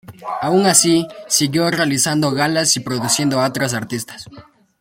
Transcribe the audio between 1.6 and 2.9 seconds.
realizando galas y